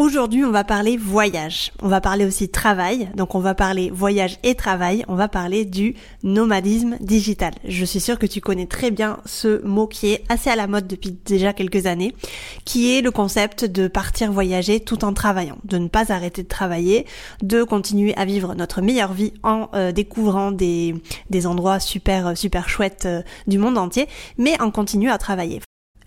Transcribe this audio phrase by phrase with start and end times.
[0.00, 1.72] Aujourd'hui, on va parler voyage.
[1.82, 3.10] On va parler aussi travail.
[3.16, 5.04] Donc, on va parler voyage et travail.
[5.08, 7.52] On va parler du nomadisme digital.
[7.68, 10.68] Je suis sûre que tu connais très bien ce mot qui est assez à la
[10.68, 12.14] mode depuis déjà quelques années,
[12.64, 16.48] qui est le concept de partir voyager tout en travaillant, de ne pas arrêter de
[16.48, 17.04] travailler,
[17.42, 20.94] de continuer à vivre notre meilleure vie en euh, découvrant des,
[21.28, 24.08] des endroits super super chouettes euh, du monde entier,
[24.38, 25.60] mais en continuant à travailler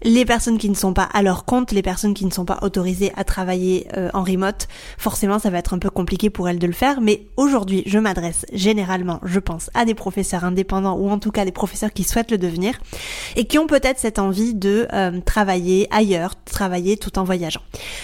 [0.03, 2.59] les personnes qui ne sont pas à leur compte, les personnes qui ne sont pas
[2.61, 4.67] autorisées à travailler euh, en remote,
[4.97, 7.99] forcément ça va être un peu compliqué pour elles de le faire, mais aujourd'hui je
[7.99, 12.03] m'adresse généralement, je pense, à des professeurs indépendants ou en tout cas des professeurs qui
[12.03, 12.79] souhaitent le devenir
[13.35, 17.61] et qui ont peut-être cette envie de euh, travailler ailleurs, travailler tout en voyageant.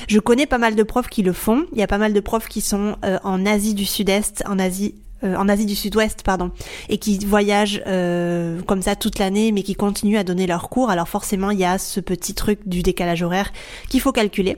[0.08, 2.20] Je connais pas mal de profs qui le font, il y a pas mal de
[2.20, 6.24] profs qui sont euh, en Asie du Sud-Est, en Asie euh, en Asie du Sud-Ouest,
[6.24, 6.52] pardon,
[6.88, 10.90] et qui voyagent euh, comme ça toute l'année, mais qui continuent à donner leurs cours.
[10.90, 13.52] Alors forcément, il y a ce petit truc du décalage horaire
[13.90, 14.58] qu'il faut calculer.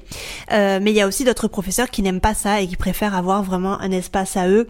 [0.52, 3.16] Euh, mais il y a aussi d'autres professeurs qui n'aiment pas ça et qui préfèrent
[3.16, 4.70] avoir vraiment un espace à eux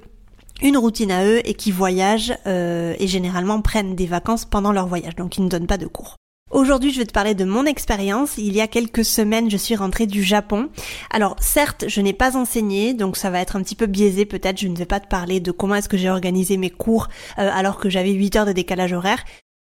[0.64, 5.16] une routine à eux et qui voyagent et généralement prennent des vacances pendant leur voyage,
[5.16, 6.21] donc ils ne donnent pas de cours.
[6.52, 8.38] Aujourd'hui, je vais te parler de mon expérience.
[8.38, 10.70] Il y a quelques semaines, je suis rentrée du Japon.
[11.10, 14.60] Alors, certes, je n'ai pas enseigné, donc ça va être un petit peu biaisé peut-être.
[14.60, 17.08] Je ne vais pas te parler de comment est-ce que j'ai organisé mes cours
[17.40, 19.24] euh, alors que j'avais 8 heures de décalage horaire.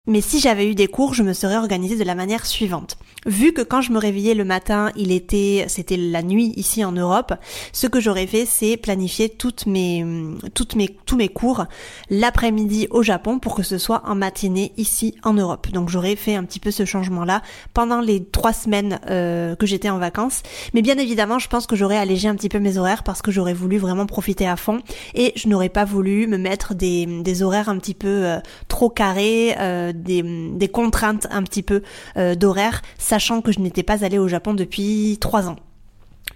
[0.07, 2.99] Mais si j'avais eu des cours, je me serais organisée de la manière suivante.
[3.25, 6.93] Vu que quand je me réveillais le matin, il était, c'était la nuit ici en
[6.93, 7.33] Europe,
[7.73, 10.05] ce que j'aurais fait, c'est planifier toutes mes,
[10.53, 11.65] toutes mes, tous mes cours
[12.11, 15.69] l'après-midi au Japon pour que ce soit en matinée ici en Europe.
[15.73, 17.41] Donc j'aurais fait un petit peu ce changement-là
[17.73, 20.43] pendant les trois semaines euh, que j'étais en vacances.
[20.75, 23.31] Mais bien évidemment, je pense que j'aurais allégé un petit peu mes horaires parce que
[23.31, 24.81] j'aurais voulu vraiment profiter à fond
[25.15, 28.91] et je n'aurais pas voulu me mettre des, des horaires un petit peu euh, trop
[28.91, 29.57] carrés.
[29.59, 31.83] Euh, des, contraintes un petit peu
[32.17, 35.57] euh, d'horaire, sachant que je n'étais pas allée au Japon depuis trois ans.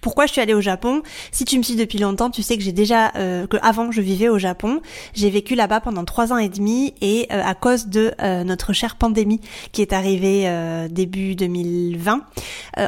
[0.00, 1.02] Pourquoi je suis allée au Japon?
[1.32, 4.00] Si tu me suis depuis longtemps, tu sais que j'ai déjà euh, que avant je
[4.00, 4.80] vivais au Japon,
[5.12, 8.12] j'ai vécu là-bas pendant trois ans et demi et euh, à cause de
[8.44, 9.40] notre chère pandémie
[9.72, 10.48] qui est arrivée
[10.90, 12.20] début 2020,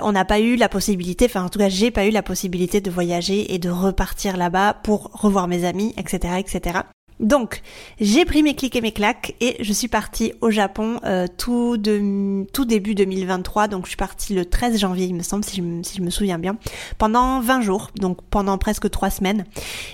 [0.02, 2.80] on n'a pas eu la possibilité, enfin en tout cas j'ai pas eu la possibilité
[2.80, 6.80] de voyager et de repartir là-bas pour revoir mes amis, etc., etc.
[7.20, 7.60] Donc,
[8.00, 11.76] j'ai pris mes clics et mes claques et je suis partie au Japon euh, tout,
[11.76, 13.68] de, tout début 2023.
[13.68, 16.08] Donc, je suis partie le 13 janvier, il me semble, si je, si je me
[16.08, 16.56] souviens bien,
[16.96, 19.44] pendant 20 jours, donc pendant presque 3 semaines.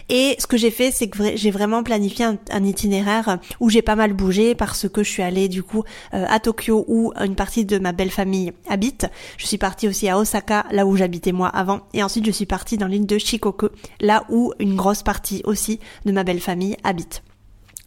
[0.09, 3.97] Et ce que j'ai fait, c'est que j'ai vraiment planifié un, itinéraire où j'ai pas
[3.97, 5.83] mal bougé parce que je suis allée du coup
[6.15, 9.07] euh, à Tokyo où une partie de ma belle famille habite.
[9.37, 11.81] Je suis partie aussi à Osaka, là où j'habitais moi avant.
[11.93, 13.69] Et ensuite, je suis partie dans l'île de Shikoku,
[14.01, 17.16] là où une grosse partie aussi de ma belle famille habite.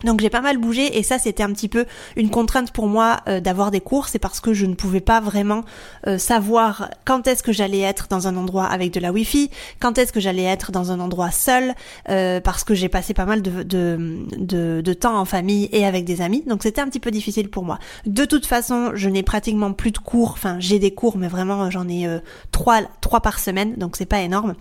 [0.03, 3.19] Donc j'ai pas mal bougé et ça c'était un petit peu une contrainte pour moi
[3.27, 5.65] euh, d'avoir des cours, c'est parce que je ne pouvais pas vraiment
[6.07, 9.49] euh, savoir quand est-ce que j'allais être dans un endroit avec de la wifi,
[9.79, 11.75] quand est-ce que j'allais être dans un endroit seul,
[12.09, 16.05] euh, parce que j'ai passé pas mal de, de, de, temps en famille et avec
[16.05, 17.77] des amis, donc c'était un petit peu difficile pour moi.
[18.05, 21.69] De toute façon, je n'ai pratiquement plus de cours, enfin j'ai des cours mais vraiment
[21.69, 22.07] j'en ai
[22.51, 24.55] trois, trois par semaine, donc c'est pas énorme.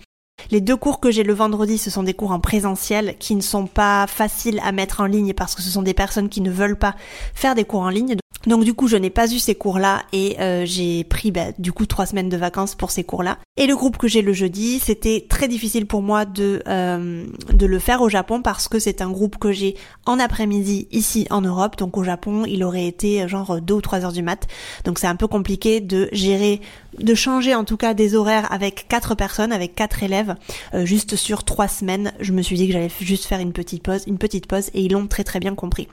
[0.51, 3.43] Les deux cours que j'ai le vendredi, ce sont des cours en présentiel qui ne
[3.43, 6.51] sont pas faciles à mettre en ligne parce que ce sont des personnes qui ne
[6.51, 6.95] veulent pas
[7.35, 8.17] faire des cours en ligne.
[8.47, 11.73] Donc du coup, je n'ai pas eu ces cours-là et euh, j'ai pris bah, du
[11.73, 13.39] coup trois semaines de vacances pour ces cours-là.
[13.57, 17.67] Et le groupe que j'ai le jeudi, c'était très difficile pour moi de euh, de
[17.67, 21.41] le faire au Japon parce que c'est un groupe que j'ai en après-midi ici en
[21.41, 21.77] Europe.
[21.77, 24.47] Donc au Japon, il aurait été genre deux ou trois heures du mat.
[24.85, 26.61] Donc c'est un peu compliqué de gérer,
[26.99, 30.28] de changer en tout cas des horaires avec quatre personnes, avec quatre élèves,
[30.75, 32.13] euh, juste sur trois semaines.
[32.21, 34.83] Je me suis dit que j'allais juste faire une petite pause, une petite pause, et
[34.83, 35.89] ils l'ont très très bien compris.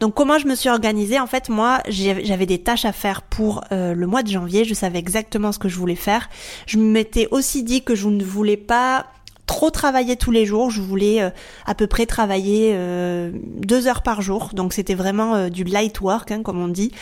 [0.00, 1.18] Donc comment je me suis organisée?
[1.18, 4.74] En fait, moi j'avais des tâches à faire pour euh, le mois de janvier, je
[4.74, 6.28] savais exactement ce que je voulais faire.
[6.66, 9.06] Je m'étais aussi dit que je ne voulais pas
[9.50, 10.70] trop travailler tous les jours.
[10.70, 11.30] Je voulais euh,
[11.66, 14.50] à peu près travailler euh, deux heures par jour.
[14.52, 16.92] Donc c'était vraiment du light work, hein, comme on dit,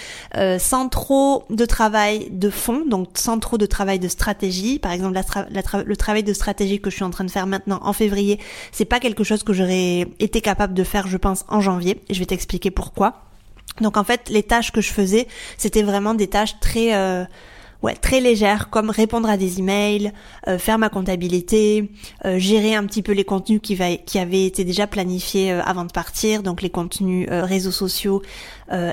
[0.58, 4.78] sans trop de travail de fond, donc sans trop de travail de stratégie.
[4.78, 5.18] Par exemple,
[5.84, 8.38] le travail de stratégie que je suis en train de faire maintenant en février,
[8.72, 12.00] c'est pas quelque chose que j'aurais été capable de faire, je pense, en janvier.
[12.08, 13.24] Et je vais t'expliquer pourquoi.
[13.80, 17.24] Donc en fait, les tâches que je faisais, c'était vraiment des tâches très, euh,
[17.82, 20.12] ouais, très légères comme répondre à des emails,
[20.48, 21.90] euh, faire ma comptabilité,
[22.24, 25.62] euh, gérer un petit peu les contenus qui, va, qui avaient été déjà planifiés euh,
[25.62, 28.22] avant de partir, donc les contenus réseaux sociaux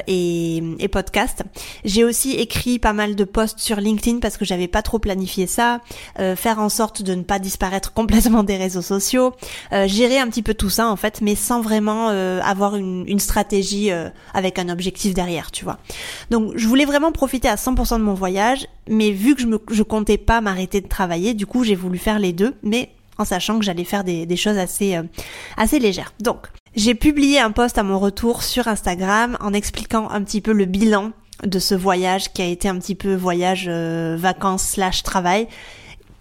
[0.08, 1.44] et, et podcasts.
[1.84, 5.48] J'ai aussi écrit pas mal de posts sur LinkedIn parce que j'avais pas trop planifié
[5.48, 5.82] ça,
[6.18, 9.34] faire en sorte de ne pas disparaître complètement des réseaux sociaux,
[9.86, 13.90] gérer un petit peu tout ça en fait, mais sans vraiment avoir une, une stratégie
[14.34, 15.78] avec un objectif derrière, tu vois.
[16.32, 19.60] Donc je voulais vraiment profiter à 100% de mon voyage mais vu que je, me,
[19.72, 23.26] je comptais pas m'arrêter de travailler, du coup j'ai voulu faire les deux, mais en
[23.26, 25.04] sachant que j'allais faire des, des choses assez, euh,
[25.58, 26.14] assez légères.
[26.20, 30.52] Donc, j'ai publié un post à mon retour sur Instagram en expliquant un petit peu
[30.52, 31.12] le bilan
[31.44, 35.48] de ce voyage qui a été un petit peu voyage euh, vacances slash travail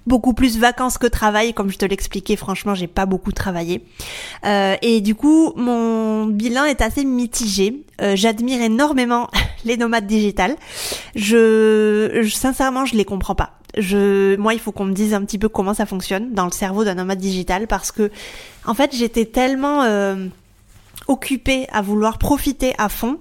[0.06, 3.82] beaucoup plus vacances que travail, comme je te l'expliquais, franchement, j'ai pas beaucoup travaillé.
[4.44, 7.84] Euh, et du coup, mon bilan est assez mitigé.
[8.00, 9.31] Euh, J'admire énormément
[9.64, 10.56] les nomades digitales.
[11.14, 13.58] Je, sincèrement, je les comprends pas.
[13.76, 16.52] Je, moi, il faut qu'on me dise un petit peu comment ça fonctionne dans le
[16.52, 18.11] cerveau d'un nomade digital, parce que,
[18.66, 20.26] en fait, j'étais tellement euh,
[21.08, 23.19] occupée à vouloir profiter à fond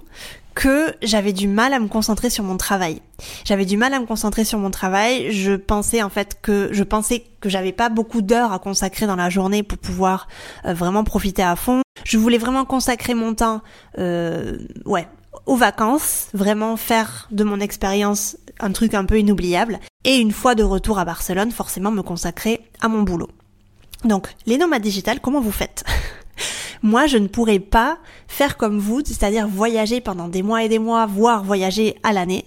[0.54, 3.02] que j'avais du mal à me concentrer sur mon travail.
[3.44, 5.32] J'avais du mal à me concentrer sur mon travail.
[5.32, 9.16] Je pensais en fait que je pensais que j'avais pas beaucoup d'heures à consacrer dans
[9.16, 10.28] la journée pour pouvoir
[10.64, 11.82] euh, vraiment profiter à fond.
[12.04, 13.62] Je voulais vraiment consacrer mon temps,
[13.98, 15.08] euh, ouais,
[15.46, 19.80] aux vacances, vraiment faire de mon expérience un truc un peu inoubliable.
[20.04, 23.30] Et une fois de retour à Barcelone, forcément me consacrer à mon boulot.
[24.04, 25.84] Donc, les nomades digitales, comment vous faites?
[26.84, 27.96] Moi, je ne pourrais pas
[28.28, 32.44] faire comme vous, c'est-à-dire voyager pendant des mois et des mois, voire voyager à l'année,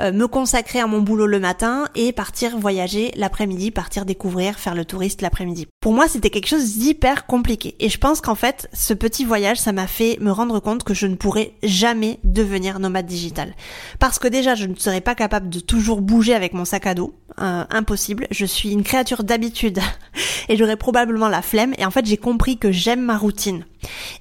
[0.00, 4.74] euh, me consacrer à mon boulot le matin et partir voyager l'après-midi, partir découvrir, faire
[4.74, 5.66] le touriste l'après-midi.
[5.80, 7.76] Pour moi, c'était quelque chose d'hyper compliqué.
[7.78, 10.94] Et je pense qu'en fait, ce petit voyage, ça m'a fait me rendre compte que
[10.94, 13.54] je ne pourrais jamais devenir nomade digital.
[13.98, 16.94] Parce que déjà, je ne serais pas capable de toujours bouger avec mon sac à
[16.94, 17.14] dos.
[17.40, 18.28] Euh, impossible.
[18.30, 19.80] Je suis une créature d'habitude
[20.48, 21.74] et j'aurais probablement la flemme.
[21.78, 23.64] Et en fait, j'ai compris que j'aime ma routine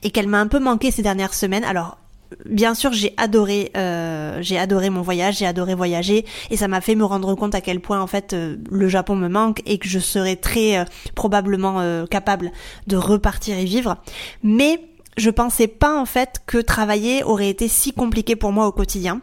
[0.02, 1.64] et qu'elle m'a un peu manqué ces dernières semaines.
[1.64, 2.00] Alors
[2.46, 6.82] bien sûr, j'ai adoré, euh, j'ai adoré mon voyage, j'ai adoré voyager, et ça m'a
[6.82, 9.78] fait me rendre compte à quel point en fait euh, le Japon me manque et
[9.78, 11.64] que je serais très euh, probablement
[12.10, 12.52] capable
[12.88, 13.98] de repartir y vivre.
[14.44, 14.80] Mais
[15.18, 19.22] je pensais pas en fait que travailler aurait été si compliqué pour moi au quotidien.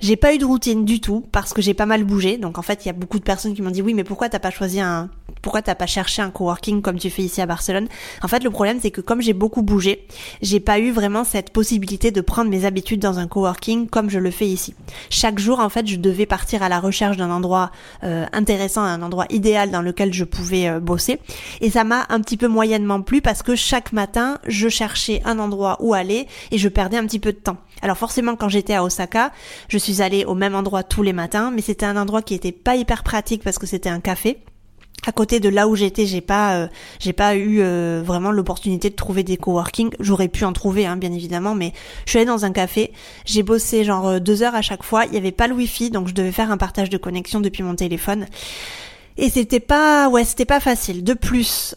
[0.00, 2.36] J'ai pas eu de routine du tout parce que j'ai pas mal bougé.
[2.36, 4.28] Donc en fait, il y a beaucoup de personnes qui m'ont dit oui, mais pourquoi
[4.28, 5.10] t'as pas choisi un
[5.42, 7.88] pourquoi t'as pas cherché un coworking comme tu fais ici à Barcelone?
[8.22, 10.06] En fait, le problème c'est que comme j'ai beaucoup bougé,
[10.42, 14.18] j'ai pas eu vraiment cette possibilité de prendre mes habitudes dans un coworking comme je
[14.18, 14.74] le fais ici.
[15.08, 17.70] Chaque jour, en fait, je devais partir à la recherche d'un endroit
[18.04, 21.18] euh, intéressant, un endroit idéal dans lequel je pouvais euh, bosser.
[21.60, 25.76] Et ça m'a un petit peu moyennement plu parce que chaque matin, je cherchais endroit
[25.80, 27.56] où aller et je perdais un petit peu de temps.
[27.82, 29.32] Alors forcément quand j'étais à Osaka,
[29.68, 32.52] je suis allée au même endroit tous les matins, mais c'était un endroit qui était
[32.52, 34.38] pas hyper pratique parce que c'était un café.
[35.06, 36.68] À côté de là où j'étais, j'ai pas, euh,
[36.98, 39.90] j'ai pas eu euh, vraiment l'opportunité de trouver des coworking.
[39.98, 41.72] J'aurais pu en trouver, hein, bien évidemment, mais
[42.04, 42.92] je suis allée dans un café.
[43.24, 45.06] J'ai bossé genre euh, deux heures à chaque fois.
[45.06, 47.62] Il y avait pas le wifi, donc je devais faire un partage de connexion depuis
[47.62, 48.26] mon téléphone.
[49.16, 51.02] Et c'était pas, ouais, c'était pas facile.
[51.02, 51.74] De plus,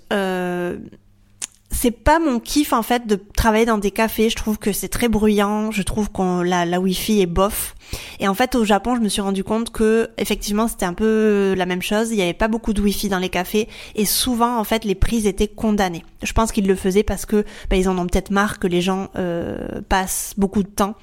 [1.73, 4.29] c'est pas mon kiff en fait de travailler dans des cafés.
[4.29, 5.71] Je trouve que c'est très bruyant.
[5.71, 7.75] Je trouve qu'on la, la wifi est bof.
[8.19, 11.53] Et en fait, au Japon, je me suis rendu compte que effectivement, c'était un peu
[11.57, 12.11] la même chose.
[12.11, 14.95] Il y avait pas beaucoup de wifi dans les cafés et souvent, en fait, les
[14.95, 16.03] prises étaient condamnées.
[16.21, 18.81] Je pense qu'ils le faisaient parce que bah, ils en ont peut-être marre que les
[18.81, 20.95] gens euh, passent beaucoup de temps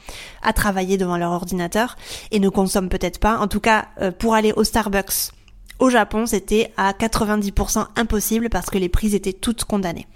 [0.43, 1.96] à travailler devant leur ordinateur
[2.31, 3.39] et ne consomment peut-être pas.
[3.39, 5.32] En tout cas, euh, pour aller au Starbucks
[5.81, 10.06] au Japon, c'était à 90% impossible parce que les prises étaient toutes condamnées.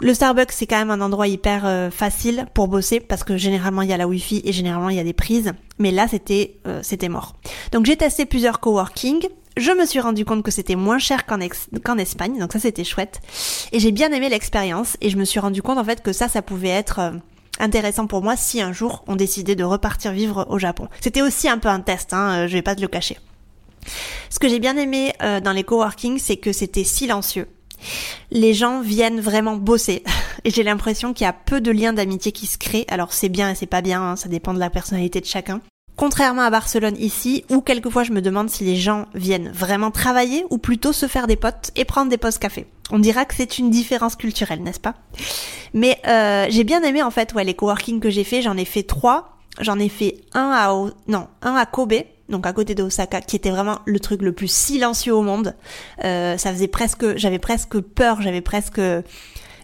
[0.00, 3.82] Le Starbucks, c'est quand même un endroit hyper euh, facile pour bosser parce que généralement
[3.82, 5.52] il y a la Wi-Fi et généralement il y a des prises.
[5.78, 7.34] Mais là, c'était euh, c'était mort.
[7.72, 9.26] Donc j'ai testé plusieurs coworking.
[9.56, 11.38] Je me suis rendu compte que c'était moins cher qu'en
[11.98, 13.20] Espagne, donc ça c'était chouette.
[13.70, 16.28] Et j'ai bien aimé l'expérience et je me suis rendu compte en fait que ça,
[16.28, 17.12] ça pouvait être euh,
[17.60, 20.88] intéressant pour moi si un jour on décidait de repartir vivre au Japon.
[21.00, 23.16] C'était aussi un peu un test, hein, je vais pas te le cacher.
[24.30, 27.48] Ce que j'ai bien aimé euh, dans les coworking, c'est que c'était silencieux.
[28.30, 30.02] Les gens viennent vraiment bosser
[30.44, 32.86] et j'ai l'impression qu'il y a peu de liens d'amitié qui se créent.
[32.88, 35.60] Alors c'est bien et c'est pas bien, hein, ça dépend de la personnalité de chacun.
[35.96, 40.44] Contrairement à Barcelone ici, où quelquefois je me demande si les gens viennent vraiment travailler
[40.50, 42.66] ou plutôt se faire des potes et prendre des pauses café.
[42.90, 44.94] On dira que c'est une différence culturelle, n'est-ce pas?
[45.72, 48.42] Mais euh, j'ai bien aimé en fait ouais les coworking que j'ai fait.
[48.42, 49.36] J'en ai fait trois.
[49.60, 50.68] J'en ai fait un à
[51.06, 51.94] non un à Kobe
[52.28, 55.54] donc à côté de Osaka, qui était vraiment le truc le plus silencieux au monde.
[56.04, 58.80] Euh, ça faisait presque, j'avais presque peur, j'avais presque,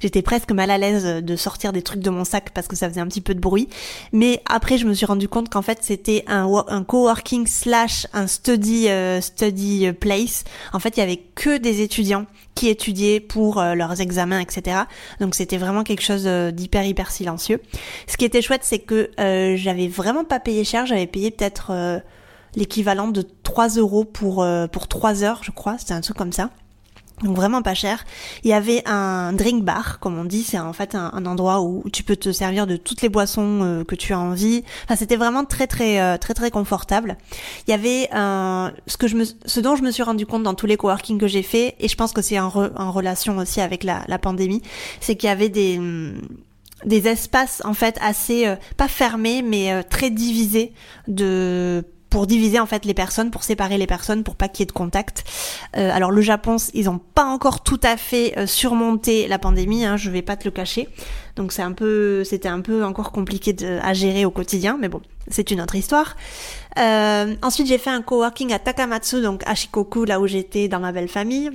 [0.01, 2.89] J'étais presque mal à l'aise de sortir des trucs de mon sac parce que ça
[2.89, 3.69] faisait un petit peu de bruit.
[4.13, 8.27] Mais après, je me suis rendu compte qu'en fait, c'était un, un coworking slash un
[8.27, 10.45] study euh, study place.
[10.73, 12.25] En fait, il y avait que des étudiants
[12.55, 14.79] qui étudiaient pour euh, leurs examens, etc.
[15.21, 17.61] Donc c'était vraiment quelque chose euh, d'hyper hyper silencieux.
[18.07, 20.87] Ce qui était chouette, c'est que j'avais vraiment pas payé cher.
[20.87, 22.03] J'avais payé peut-être
[22.55, 25.79] l'équivalent de 3 euros pour pour 3 heures, je crois.
[25.79, 26.51] C'était un truc comme ça
[27.23, 28.05] donc vraiment pas cher.
[28.45, 31.85] Il y avait un drink bar, comme on dit, c'est en fait un, endroit où
[31.93, 34.65] tu peux te servir de toutes les boissons euh, que tu as envie.
[34.85, 37.19] Enfin, c'était vraiment très très euh, très très confortable.
[37.67, 40.43] Il y avait un, ce que je me, ce dont je me suis rendu compte
[40.43, 43.37] dans tous les coworking que j'ai fait, et je pense que c'est en, en, relation
[43.37, 44.63] aussi avec la, la pandémie,
[45.01, 45.81] c'est qu'il y avait des
[46.87, 50.73] des espaces en fait assez euh, pas fermés mais très divisés
[51.09, 54.63] de pour diviser en fait les personnes, pour séparer les personnes, pour pas qu'il y
[54.65, 55.25] ait de contact.
[55.77, 59.85] Euh, alors le Japon, ils ont pas encore tout à fait euh, surmonté la pandémie,
[59.85, 60.89] hein, je vais pas te le cacher.
[61.37, 64.89] Donc c'est un peu, c'était un peu encore compliqué de, à gérer au quotidien, mais
[64.89, 66.17] bon, c'est une autre histoire.
[66.79, 70.81] Euh, ensuite j'ai fait un coworking à Takamatsu, donc à Shikoku, là où j'étais dans
[70.81, 71.51] ma belle famille.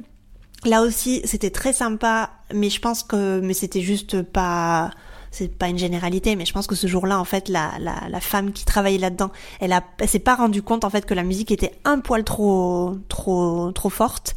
[0.63, 4.89] Là aussi, c'était très sympa, mais je pense que, mais c'était juste pas
[5.35, 8.19] c'est pas une généralité, mais je pense que ce jour-là, en fait, la, la, la
[8.21, 11.23] femme qui travaillait là-dedans, elle a, elle s'est pas rendu compte en fait que la
[11.23, 14.33] musique était un poil trop, trop, trop forte.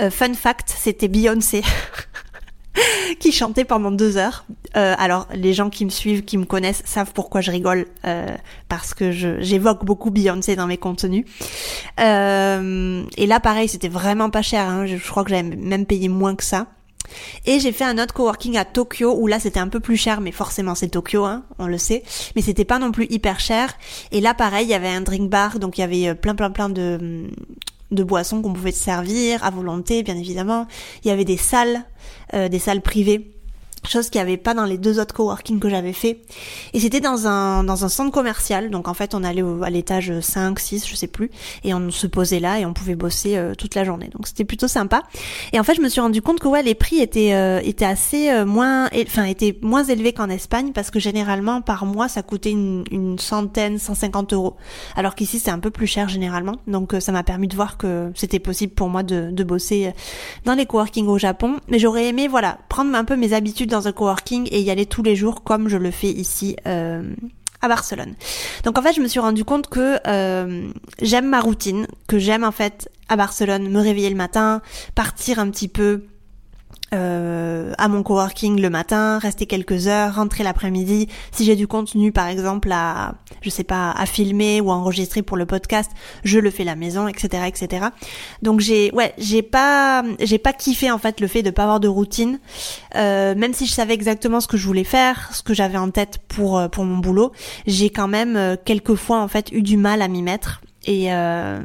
[0.00, 1.62] Euh, fun fact, c'était Beyoncé.
[3.20, 4.44] qui chantait pendant deux heures.
[4.76, 8.26] Euh, alors les gens qui me suivent, qui me connaissent, savent pourquoi je rigole euh,
[8.68, 11.24] parce que j'évoque beaucoup Beyoncé dans mes contenus.
[12.00, 14.68] Euh, et là, pareil, c'était vraiment pas cher.
[14.68, 14.86] Hein.
[14.86, 16.66] Je, je, crois que j'avais même payé moins que ça.
[17.44, 20.20] Et j'ai fait un autre coworking à Tokyo où là c'était un peu plus cher,
[20.20, 22.02] mais forcément c'est Tokyo, hein, on le sait.
[22.34, 23.74] Mais c'était pas non plus hyper cher.
[24.12, 26.34] Et là pareil, il y avait un drink bar, donc il y avait euh, plein
[26.34, 27.28] plein plein de
[27.92, 30.66] de boissons qu'on pouvait servir à volonté, bien évidemment.
[31.04, 31.84] Il y avait des salles,
[32.34, 33.35] euh, des salles privées
[33.90, 36.20] chose qu'il n'y avait pas dans les deux autres coworking que j'avais fait.
[36.72, 40.20] Et c'était dans un, dans un centre commercial, donc en fait on allait à l'étage
[40.20, 41.30] 5, 6, je sais plus,
[41.64, 44.08] et on se posait là et on pouvait bosser euh, toute la journée.
[44.12, 45.02] Donc c'était plutôt sympa.
[45.52, 47.84] Et en fait je me suis rendu compte que ouais les prix étaient, euh, étaient
[47.84, 52.22] assez euh, moins, enfin étaient moins élevés qu'en Espagne parce que généralement par mois ça
[52.22, 54.56] coûtait une, une centaine, 150 euros.
[54.96, 56.56] Alors qu'ici c'est un peu plus cher généralement.
[56.66, 59.92] Donc ça m'a permis de voir que c'était possible pour moi de, de bosser
[60.44, 61.56] dans les coworking au Japon.
[61.68, 64.84] Mais j'aurais aimé voilà prendre un peu mes habitudes dans un coworking et y aller
[64.84, 67.10] tous les jours comme je le fais ici euh,
[67.62, 68.12] à Barcelone.
[68.64, 70.68] Donc en fait, je me suis rendu compte que euh,
[71.00, 74.60] j'aime ma routine, que j'aime en fait à Barcelone me réveiller le matin,
[74.94, 76.04] partir un petit peu
[76.94, 81.08] euh, à mon coworking le matin, rester quelques heures, rentrer l'après-midi.
[81.32, 85.22] Si j'ai du contenu, par exemple, à, je sais pas, à filmer ou à enregistrer
[85.22, 85.90] pour le podcast,
[86.24, 87.86] je le fais à la maison, etc., etc.
[88.42, 91.80] Donc j'ai, ouais, j'ai pas, j'ai pas kiffé en fait le fait de pas avoir
[91.80, 92.38] de routine,
[92.94, 95.90] euh, même si je savais exactement ce que je voulais faire, ce que j'avais en
[95.90, 97.32] tête pour euh, pour mon boulot.
[97.66, 101.12] J'ai quand même euh, quelques fois en fait eu du mal à m'y mettre et
[101.12, 101.60] euh,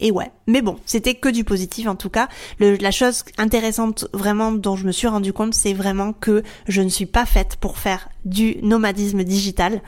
[0.00, 2.28] et ouais, mais bon, c'était que du positif en tout cas.
[2.58, 6.88] La chose intéressante vraiment dont je me suis rendu compte, c'est vraiment que je ne
[6.88, 9.82] suis pas faite pour faire du nomadisme digital.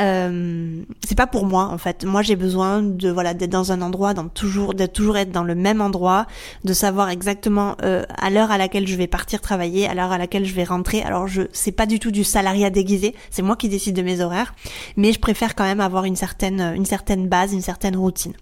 [0.00, 2.04] Euh, c'est pas pour moi en fait.
[2.04, 5.54] Moi j'ai besoin de voilà d'être dans un endroit, dans toujours toujours être dans le
[5.54, 6.26] même endroit,
[6.64, 10.18] de savoir exactement euh, à l'heure à laquelle je vais partir travailler, à l'heure à
[10.18, 11.02] laquelle je vais rentrer.
[11.02, 14.20] Alors je c'est pas du tout du salariat déguisé, c'est moi qui décide de mes
[14.20, 14.54] horaires,
[14.96, 18.34] mais je préfère quand même avoir une certaine une certaine base, une certaine routine.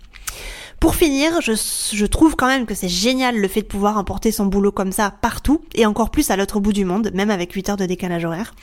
[0.81, 1.53] Pour finir, je,
[1.93, 4.93] je trouve quand même que c'est génial le fait de pouvoir emporter son boulot comme
[4.93, 7.87] ça partout, et encore plus à l'autre bout du monde, même avec 8 heures de
[7.87, 8.55] décalage horaire.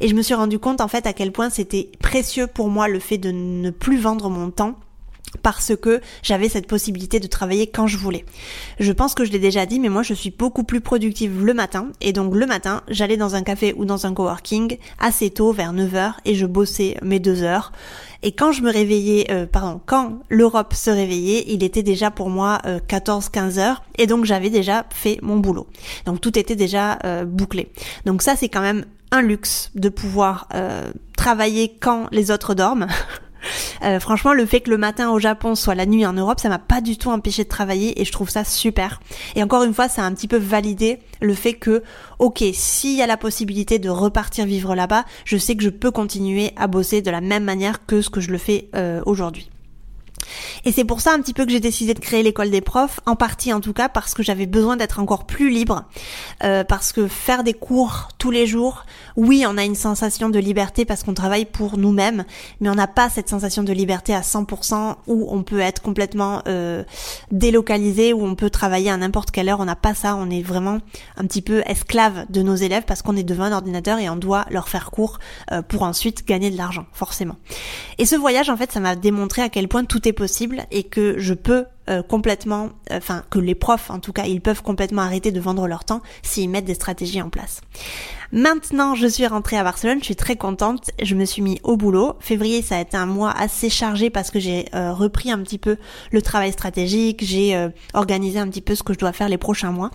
[0.00, 2.88] Et je me suis rendu compte en fait à quel point c'était précieux pour moi
[2.88, 4.76] le fait de ne plus vendre mon temps
[5.42, 8.24] parce que j'avais cette possibilité de travailler quand je voulais.
[8.78, 11.54] Je pense que je l'ai déjà dit, mais moi je suis beaucoup plus productive le
[11.54, 15.52] matin, et donc le matin, j'allais dans un café ou dans un coworking assez tôt,
[15.52, 17.72] vers 9h, et je bossais mes deux heures.
[18.22, 22.30] Et quand je me réveillais, euh, pardon, quand l'Europe se réveillait, il était déjà pour
[22.30, 25.68] moi 14-15 euh, heures, et donc j'avais déjà fait mon boulot.
[26.04, 27.70] Donc tout était déjà euh, bouclé.
[28.06, 30.48] Donc ça c'est quand même un luxe de pouvoir
[31.16, 32.88] travailler quand les autres dorment.
[33.82, 36.48] Euh, franchement, le fait que le matin au Japon soit la nuit en Europe, ça
[36.48, 39.00] m'a pas du tout empêché de travailler et je trouve ça super.
[39.36, 41.82] Et encore une fois, ça a un petit peu validé le fait que,
[42.18, 45.90] ok, s'il y a la possibilité de repartir vivre là-bas, je sais que je peux
[45.90, 49.50] continuer à bosser de la même manière que ce que je le fais euh, aujourd'hui.
[50.64, 53.00] Et c'est pour ça un petit peu que j'ai décidé de créer l'école des profs,
[53.06, 55.84] en partie en tout cas parce que j'avais besoin d'être encore plus libre,
[56.44, 58.84] euh, parce que faire des cours tous les jours,
[59.16, 62.24] oui, on a une sensation de liberté parce qu'on travaille pour nous-mêmes,
[62.60, 66.42] mais on n'a pas cette sensation de liberté à 100% où on peut être complètement
[66.48, 66.84] euh,
[67.30, 69.60] délocalisé, où on peut travailler à n'importe quelle heure.
[69.60, 70.78] On n'a pas ça, on est vraiment
[71.16, 74.16] un petit peu esclave de nos élèves parce qu'on est devant un ordinateur et on
[74.16, 75.18] doit leur faire cours
[75.52, 77.36] euh, pour ensuite gagner de l'argent, forcément.
[77.98, 80.82] Et ce voyage, en fait, ça m'a démontré à quel point tout est possible et
[80.82, 84.62] que je peux euh, complètement, euh, enfin que les profs en tout cas, ils peuvent
[84.62, 87.60] complètement arrêter de vendre leur temps s'ils mettent des stratégies en place.
[88.30, 91.76] Maintenant, je suis rentrée à Barcelone, je suis très contente, je me suis mis au
[91.76, 92.14] boulot.
[92.20, 95.58] Février, ça a été un mois assez chargé parce que j'ai euh, repris un petit
[95.58, 95.76] peu
[96.12, 99.70] le travail stratégique, j'ai organisé un petit peu ce que je dois faire les prochains
[99.70, 99.90] mois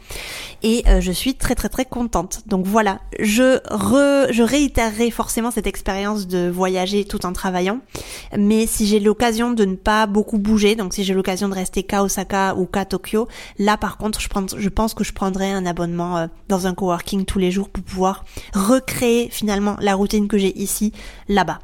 [0.64, 2.42] et je suis très très très contente.
[2.48, 7.80] Donc voilà, je re, je réitérerai forcément cette expérience de voyager tout en travaillant,
[8.38, 11.84] mais si j'ai l'occasion de ne pas beaucoup bouger, donc si j'ai l'occasion de rester
[11.84, 13.28] qu'à Osaka ou qu'à Tokyo.
[13.60, 17.26] Là, par contre, je, je pense que je prendrai un abonnement euh, dans un coworking
[17.26, 18.23] tous les jours pour pouvoir
[18.54, 20.94] recréer finalement la routine que j'ai ici,
[21.28, 21.60] là-bas.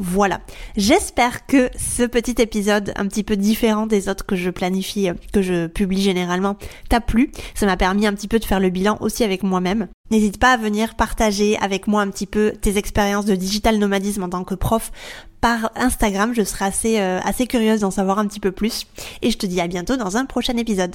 [0.00, 0.40] Voilà.
[0.76, 5.42] J'espère que ce petit épisode un petit peu différent des autres que je planifie, que
[5.42, 6.56] je publie généralement,
[6.88, 7.32] t'a plu.
[7.54, 9.88] Ça m'a permis un petit peu de faire le bilan aussi avec moi-même.
[10.12, 14.22] N'hésite pas à venir partager avec moi un petit peu tes expériences de digital nomadisme
[14.22, 14.92] en tant que prof
[15.40, 16.32] par Instagram.
[16.32, 18.86] Je serai assez, euh, assez curieuse d'en savoir un petit peu plus.
[19.22, 20.94] Et je te dis à bientôt dans un prochain épisode.